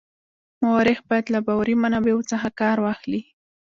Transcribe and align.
مورخ 0.63 0.99
باید 1.09 1.25
له 1.33 1.39
باوري 1.45 1.75
منابعو 1.83 2.27
څخه 2.31 2.47
کار 2.61 2.77
واخلي. 2.85 3.21